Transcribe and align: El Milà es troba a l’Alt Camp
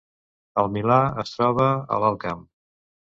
El 0.61 0.71
Milà 0.77 0.97
es 1.25 1.33
troba 1.37 1.67
a 1.71 2.01
l’Alt 2.05 2.21
Camp 2.25 2.43